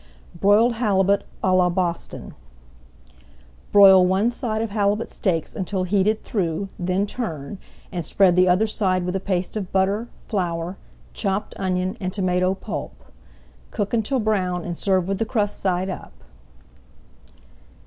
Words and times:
BROILED 0.33 0.73
HALIBUT 0.77 1.25
À 1.43 1.55
LA 1.55 1.69
BOSTON 1.69 2.33
Broil 3.71 4.03
one 4.03 4.31
side 4.31 4.63
of 4.63 4.71
halibut 4.71 5.11
steaks 5.11 5.55
until 5.55 5.83
heated 5.83 6.23
through, 6.23 6.69
then 6.79 7.05
turn, 7.05 7.59
and 7.91 8.03
spread 8.03 8.35
the 8.35 8.47
other 8.49 8.65
side 8.65 9.03
with 9.05 9.15
a 9.15 9.19
paste 9.19 9.55
of 9.55 9.71
butter, 9.71 10.07
flour, 10.17 10.79
chopped 11.13 11.53
onion, 11.57 11.97
and 11.99 12.11
tomato 12.11 12.55
pulp. 12.55 12.93
Cook 13.69 13.93
until 13.93 14.19
brown 14.19 14.65
and 14.65 14.75
serve 14.75 15.07
with 15.07 15.19
the 15.19 15.23
crust 15.25 15.59
side 15.59 15.87
up. 15.87 16.13